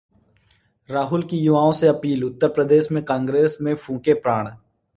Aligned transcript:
राहुल 0.89 1.23
की 1.23 1.37
युवाओं 1.37 1.71
से 1.71 1.87
अपील, 1.87 2.23
उत्तर 2.23 2.47
प्रदेश 2.47 2.91
में 2.91 3.03
कांग्रेस 3.05 3.57
में 3.61 3.73
फूंकें 3.75 4.13
प्राण 4.21 4.47